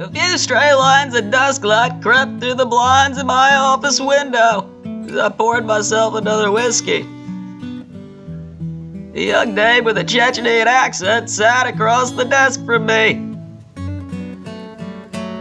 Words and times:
A 0.00 0.08
few 0.08 0.38
stray 0.38 0.72
lines 0.72 1.14
of 1.14 1.30
dusk 1.30 1.62
light 1.62 2.00
crept 2.00 2.40
through 2.40 2.54
the 2.54 2.64
blinds 2.64 3.18
in 3.18 3.26
my 3.26 3.54
office 3.56 4.00
window 4.00 4.66
as 5.06 5.14
I 5.14 5.28
poured 5.28 5.66
myself 5.66 6.14
another 6.14 6.50
whiskey. 6.50 7.06
A 9.14 9.26
young 9.26 9.54
dame 9.54 9.84
with 9.84 9.98
a 9.98 10.02
Chechenyan 10.02 10.64
accent 10.64 11.28
sat 11.28 11.66
across 11.66 12.12
the 12.12 12.24
desk 12.24 12.64
from 12.64 12.86
me. 12.86 13.36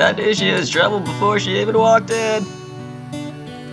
I 0.00 0.12
knew 0.12 0.32
she 0.32 0.50
was 0.52 0.70
trouble 0.70 1.00
before 1.00 1.38
she 1.38 1.60
even 1.60 1.76
walked 1.76 2.10
in. 2.10 2.46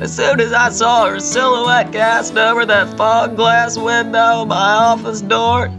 As 0.00 0.16
soon 0.16 0.40
as 0.40 0.52
I 0.52 0.70
saw 0.70 1.08
her 1.08 1.20
silhouette 1.20 1.92
cast 1.92 2.36
over 2.36 2.66
that 2.66 2.96
fog 2.96 3.36
glass 3.36 3.78
window 3.78 4.42
of 4.42 4.48
my 4.48 4.74
office 4.74 5.20
door, 5.20 5.70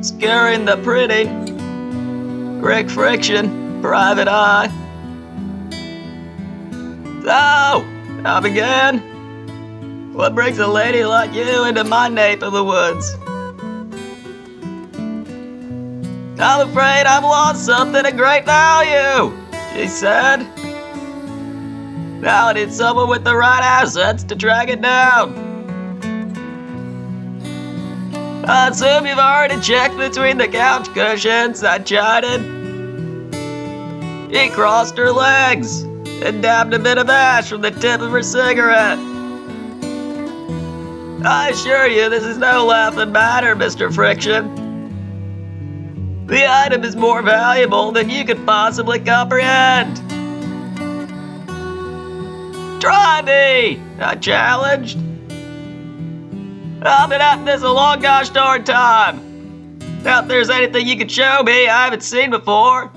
scaring 0.00 0.64
the 0.64 0.78
pretty 0.78 1.28
Rick 2.62 2.88
Friction 2.88 3.67
private 3.80 4.28
eye. 4.28 4.68
So, 7.22 7.84
I 8.24 8.40
began. 8.42 9.18
What 10.14 10.34
brings 10.34 10.58
a 10.58 10.66
lady 10.66 11.04
like 11.04 11.32
you 11.32 11.64
into 11.64 11.84
my 11.84 12.08
nape 12.08 12.42
of 12.42 12.52
the 12.52 12.64
woods? 12.64 13.14
I'm 16.40 16.68
afraid 16.68 17.04
I've 17.06 17.24
lost 17.24 17.64
something 17.64 18.06
of 18.06 18.16
great 18.16 18.44
value, 18.44 19.36
she 19.74 19.88
said. 19.88 20.38
Now 22.20 22.48
I 22.48 22.52
need 22.54 22.72
someone 22.72 23.08
with 23.08 23.24
the 23.24 23.36
right 23.36 23.62
assets 23.62 24.24
to 24.24 24.34
track 24.34 24.68
it 24.68 24.80
down. 24.80 25.46
I 28.44 28.68
assume 28.68 29.06
you've 29.06 29.18
already 29.18 29.60
checked 29.60 29.96
between 29.96 30.38
the 30.38 30.48
couch 30.48 30.88
cushions, 30.94 31.62
I 31.62 31.78
chided. 31.78 32.57
She 34.32 34.50
crossed 34.50 34.98
her 34.98 35.10
legs 35.10 35.80
and 35.80 36.42
dabbed 36.42 36.74
a 36.74 36.78
bit 36.78 36.98
of 36.98 37.08
ash 37.08 37.48
from 37.48 37.62
the 37.62 37.70
tip 37.70 38.00
of 38.00 38.10
her 38.10 38.22
cigarette. 38.22 38.98
I 41.24 41.50
assure 41.50 41.86
you, 41.86 42.10
this 42.10 42.24
is 42.24 42.36
no 42.38 42.66
laughing 42.66 43.10
matter, 43.10 43.56
Mr. 43.56 43.92
Friction. 43.92 44.66
The 46.26 46.46
item 46.46 46.84
is 46.84 46.94
more 46.94 47.22
valuable 47.22 47.90
than 47.90 48.10
you 48.10 48.24
could 48.24 48.44
possibly 48.44 49.00
comprehend. 49.00 49.96
Try 52.80 53.22
me, 53.22 53.82
I 53.98 54.14
challenged. 54.14 54.98
I've 56.82 57.08
been 57.08 57.20
at 57.20 57.44
this 57.44 57.62
a 57.62 57.72
long 57.72 58.00
gosh 58.00 58.28
darn 58.28 58.62
time. 58.64 59.78
Now, 60.02 60.20
if 60.20 60.28
there's 60.28 60.50
anything 60.50 60.86
you 60.86 60.96
can 60.96 61.08
show 61.08 61.42
me 61.42 61.66
I 61.66 61.84
haven't 61.84 62.02
seen 62.02 62.30
before. 62.30 62.92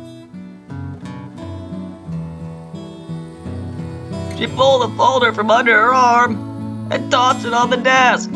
She 4.42 4.48
pulled 4.48 4.82
a 4.82 4.96
folder 4.96 5.32
from 5.34 5.52
under 5.52 5.72
her 5.72 5.94
arm 5.94 6.90
and 6.92 7.12
tossed 7.12 7.46
it 7.46 7.54
on 7.54 7.70
the 7.70 7.78
desk. 7.78 8.28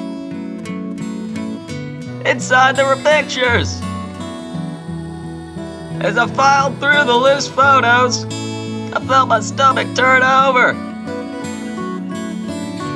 Inside 2.24 2.76
there 2.76 2.86
were 2.86 3.02
pictures. 3.02 3.82
As 6.06 6.16
I 6.16 6.28
filed 6.28 6.80
through 6.80 7.06
the 7.06 7.16
loose 7.16 7.48
photos, 7.48 8.24
I 8.94 9.04
felt 9.08 9.30
my 9.30 9.40
stomach 9.40 9.96
turn 9.96 10.22
over. 10.22 10.74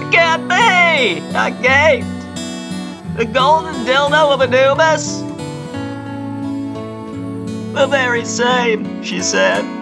It 0.06 0.12
can't 0.12 0.48
be! 0.48 1.36
I 1.36 1.50
gaped. 1.50 3.18
The 3.18 3.26
golden 3.26 3.74
dildo 3.88 4.34
of 4.36 4.42
Anubis? 4.44 5.22
The 7.74 7.88
very 7.88 8.24
same, 8.24 9.02
she 9.02 9.20
said. 9.24 9.79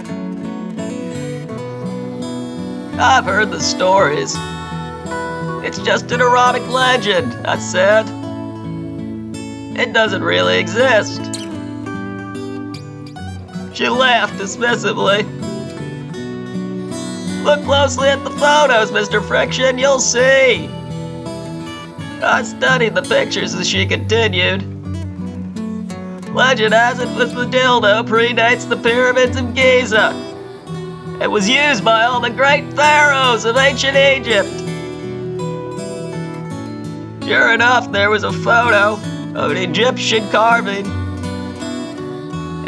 I've 2.99 3.25
heard 3.25 3.51
the 3.51 3.59
stories. 3.59 4.33
It's 5.63 5.77
just 5.77 6.11
an 6.11 6.19
erotic 6.19 6.67
legend, 6.67 7.31
I 7.45 7.59
said. 7.59 8.07
It 9.79 9.93
doesn't 9.93 10.23
really 10.23 10.57
exist. 10.57 11.23
She 13.75 13.87
laughed 13.87 14.33
dismissively. 14.39 15.23
Look 17.43 17.63
closely 17.65 18.09
at 18.09 18.23
the 18.23 18.31
photos, 18.31 18.89
Mr. 18.89 19.23
Friction, 19.23 19.77
you'll 19.77 19.99
see. 19.99 20.67
I 22.23 22.41
studied 22.41 22.95
the 22.95 23.03
pictures 23.03 23.53
as 23.53 23.69
she 23.69 23.85
continued. 23.85 24.63
Legend 26.33 26.73
has 26.73 26.99
it 26.99 27.15
that 27.17 27.35
the 27.35 27.45
dildo 27.45 28.07
predates 28.07 28.67
the 28.67 28.77
pyramids 28.77 29.37
of 29.37 29.53
Giza. 29.53 30.26
It 31.19 31.31
was 31.31 31.49
used 31.49 31.83
by 31.83 32.03
all 32.03 32.21
the 32.21 32.29
great 32.29 32.71
pharaohs 32.73 33.43
of 33.43 33.57
ancient 33.57 33.97
Egypt. 33.97 34.47
Sure 37.25 37.53
enough, 37.53 37.91
there 37.91 38.11
was 38.11 38.23
a 38.23 38.31
photo 38.31 38.93
of 39.33 39.49
an 39.49 39.57
Egyptian 39.57 40.29
carving. 40.29 40.85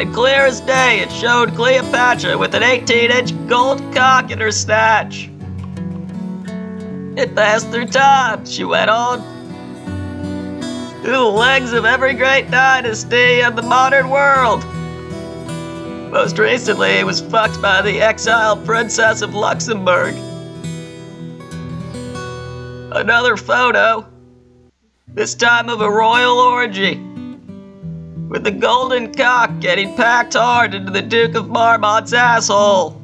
And 0.00 0.12
clear 0.12 0.46
as 0.46 0.60
day, 0.62 0.98
it 0.98 1.12
showed 1.12 1.54
Cleopatra 1.54 2.36
with 2.36 2.54
an 2.54 2.64
18 2.64 3.12
inch 3.12 3.48
gold 3.48 3.80
cock 3.94 4.32
in 4.32 4.40
her 4.40 4.50
snatch. 4.50 5.30
It 7.16 7.36
passed 7.36 7.70
through 7.70 7.86
time, 7.86 8.44
she 8.46 8.64
went 8.64 8.90
on. 8.90 9.20
Through 11.02 11.12
the 11.12 11.20
legs 11.20 11.72
of 11.72 11.84
every 11.84 12.14
great 12.14 12.50
dynasty 12.50 13.42
of 13.42 13.54
the 13.54 13.62
modern 13.62 14.10
world. 14.10 14.64
Most 16.10 16.40
recently, 16.40 16.96
he 16.96 17.04
was 17.04 17.20
fucked 17.20 17.62
by 17.62 17.82
the 17.82 18.00
exiled 18.00 18.66
princess 18.66 19.22
of 19.22 19.32
Luxembourg. 19.32 20.16
Another 22.92 23.36
photo, 23.36 24.04
this 25.06 25.36
time 25.36 25.68
of 25.68 25.80
a 25.80 25.88
royal 25.88 26.38
orgy, 26.38 26.96
with 28.28 28.42
the 28.42 28.50
golden 28.50 29.14
cock 29.14 29.60
getting 29.60 29.94
packed 29.94 30.34
hard 30.34 30.74
into 30.74 30.90
the 30.90 31.00
Duke 31.00 31.36
of 31.36 31.48
Marmont's 31.48 32.12
asshole. 32.12 33.00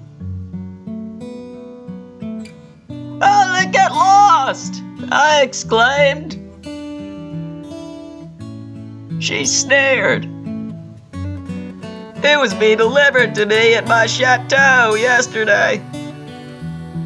Oh, 3.23 3.61
they 3.61 3.71
get 3.71 3.93
lost! 3.93 4.83
I 5.13 5.43
exclaimed. 5.43 6.43
She 9.23 9.47
sneered. 9.47 10.36
It 12.27 12.41
was 12.41 12.53
being 12.55 12.79
delivered 12.79 13.37
to 13.37 13.47
me 13.47 13.75
at 13.75 13.87
my 13.87 14.07
chateau 14.07 14.95
yesterday. 14.95 15.81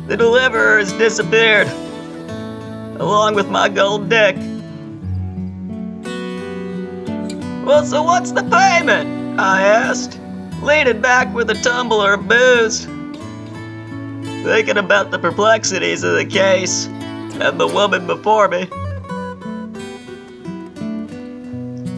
The 0.06 0.16
deliverer 0.16 0.78
has 0.78 0.94
disappeared, 0.94 1.68
along 2.98 3.34
with 3.34 3.50
my 3.50 3.68
gold 3.68 4.08
dick. 4.08 4.34
Well, 7.66 7.84
so 7.84 8.02
what's 8.02 8.32
the 8.32 8.44
payment? 8.44 9.38
I 9.38 9.60
asked, 9.60 10.18
leaning 10.62 11.02
back 11.02 11.32
with 11.34 11.50
a 11.50 11.54
tumbler 11.54 12.14
of 12.14 12.26
booze, 12.26 12.86
thinking 14.42 14.78
about 14.78 15.10
the 15.10 15.18
perplexities 15.18 16.02
of 16.02 16.14
the 16.14 16.24
case 16.24 16.86
and 16.86 17.60
the 17.60 17.68
woman 17.68 18.06
before 18.06 18.48
me. 18.48 18.68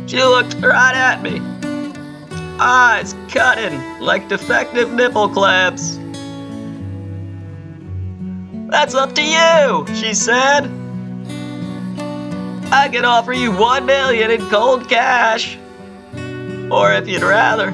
She 0.08 0.20
looked 0.22 0.54
right 0.54 0.96
at 0.96 1.22
me, 1.22 1.40
eyes 2.62 3.16
cutting 3.28 3.76
like 4.00 4.28
defective 4.28 4.92
nipple 4.92 5.28
clamps. 5.28 5.98
That's 8.70 8.94
up 8.94 9.14
to 9.16 9.22
you, 9.22 9.84
she 9.96 10.14
said. 10.14 10.66
I 12.72 12.88
can 12.90 13.04
offer 13.04 13.32
you 13.32 13.50
one 13.50 13.84
million 13.84 14.30
in 14.30 14.48
cold 14.48 14.88
cash. 14.88 15.58
Or 16.70 16.92
if 16.92 17.08
you'd 17.08 17.22
rather. 17.22 17.72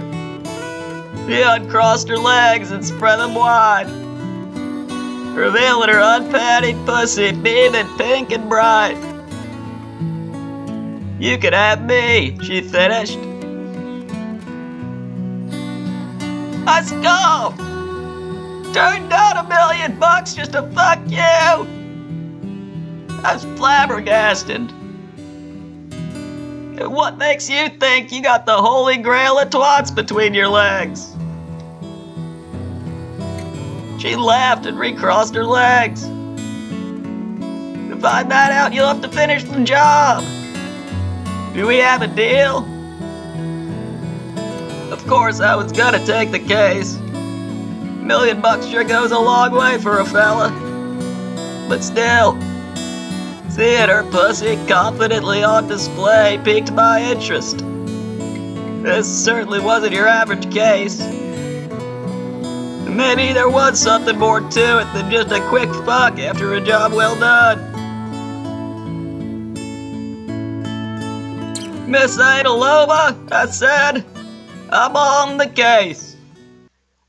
She 1.29 1.43
uncrossed 1.43 2.09
her 2.09 2.17
legs 2.17 2.71
and 2.71 2.85
spread 2.85 3.19
them 3.19 3.35
wide, 3.35 3.91
revealing 5.37 5.91
her 5.91 6.01
unpadded 6.01 6.77
pussy 6.87 7.33
beaming 7.33 7.87
pink 7.99 8.33
and 8.33 8.49
bright. 8.49 8.97
You 11.21 11.37
can 11.37 11.53
have 11.53 11.85
me, 11.85 12.39
she 12.43 12.63
finished. 12.63 13.19
I 16.69 16.83
scoffed. 16.83 17.59
Turned 18.75 19.09
down 19.09 19.39
a 19.39 19.49
million 19.49 19.99
bucks 19.99 20.35
just 20.35 20.53
to 20.53 20.63
fuck 20.73 21.01
you. 21.09 21.19
I 23.25 23.33
was 23.33 23.45
flabbergasted. 23.59 24.71
What 26.79 27.17
makes 27.17 27.49
you 27.49 27.71
think 27.71 28.13
you 28.13 28.23
got 28.23 28.45
the 28.45 28.57
holy 28.57 28.99
grail 28.99 29.39
of 29.39 29.49
twats 29.49 29.93
between 29.93 30.35
your 30.35 30.49
legs? 30.49 31.17
She 34.01 34.15
laughed 34.15 34.67
and 34.67 34.79
recrossed 34.79 35.35
her 35.35 35.45
legs. 35.45 36.03
To 36.03 37.97
find 37.99 38.31
that 38.31 38.53
out, 38.53 38.75
you'll 38.75 38.87
have 38.87 39.01
to 39.01 39.09
finish 39.09 39.43
the 39.43 39.65
job. 39.65 40.23
Do 41.55 41.67
we 41.67 41.79
have 41.79 42.03
a 42.03 42.09
deal? 42.09 42.78
Of 44.99 45.07
course, 45.07 45.41
I 45.41 45.55
was 45.55 45.73
gonna 45.73 46.05
take 46.05 46.33
the 46.33 46.39
case. 46.41 46.99
million 48.03 48.41
bucks 48.41 48.67
sure 48.67 48.85
goes 48.85 49.13
a 49.13 49.19
long 49.19 49.53
way 49.53 49.79
for 49.79 50.01
a 50.01 50.05
fella. 50.05 50.51
But 51.69 51.85
still, 51.85 52.33
seeing 53.49 53.89
her 53.89 54.03
pussy 54.11 54.57
confidently 54.67 55.45
on 55.45 55.69
display 55.69 56.41
piqued 56.43 56.73
my 56.73 57.01
interest. 57.01 57.59
This 58.83 59.07
certainly 59.25 59.61
wasn't 59.61 59.93
your 59.93 60.09
average 60.09 60.53
case. 60.53 61.01
Maybe 62.89 63.33
there 63.33 63.49
was 63.49 63.79
something 63.79 64.19
more 64.19 64.41
to 64.41 64.81
it 64.81 64.93
than 64.95 65.11
just 65.11 65.31
a 65.31 65.41
quick 65.49 65.69
fuck 65.87 66.19
after 66.19 66.55
a 66.55 66.61
job 66.61 66.93
well 66.93 67.15
done. 67.15 67.59
Miss 71.89 72.19
Adalova, 72.19 73.17
I 73.33 73.47
said, 73.47 74.05
I'm 74.71 74.97
on 74.97 75.39
the 75.39 75.49
case. 75.49 76.17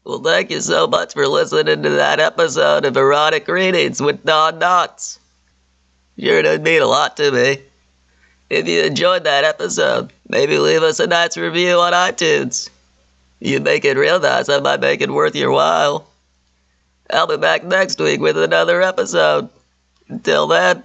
Well, 0.05 0.19
thank 0.19 0.49
you 0.49 0.61
so 0.61 0.87
much 0.87 1.13
for 1.13 1.27
listening 1.27 1.83
to 1.83 1.89
that 1.89 2.19
episode 2.19 2.85
of 2.85 2.95
Erotic 2.95 3.47
Readings 3.47 4.01
with 4.01 4.23
Don 4.23 4.59
Knotts. 4.59 5.19
Sure 6.17 6.41
did 6.41 6.63
mean 6.63 6.81
a 6.81 6.87
lot 6.87 7.17
to 7.17 7.31
me. 7.31 7.59
If 8.49 8.67
you 8.67 8.81
enjoyed 8.81 9.25
that 9.25 9.43
episode, 9.43 10.11
maybe 10.27 10.57
leave 10.57 10.83
us 10.83 10.99
a 10.99 11.07
nice 11.07 11.37
review 11.37 11.79
on 11.79 11.93
iTunes. 11.93 12.69
You 13.39 13.59
make 13.59 13.85
it 13.85 13.97
real 13.97 14.19
nice, 14.19 14.49
I 14.49 14.59
might 14.59 14.79
make 14.79 15.01
it 15.01 15.11
worth 15.11 15.35
your 15.35 15.51
while. 15.51 16.09
I'll 17.11 17.27
be 17.27 17.37
back 17.37 17.63
next 17.63 17.99
week 17.99 18.21
with 18.21 18.37
another 18.37 18.81
episode. 18.81 19.49
Until 20.07 20.47
then, 20.47 20.83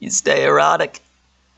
you 0.00 0.10
stay 0.10 0.44
erotic. 0.44 1.00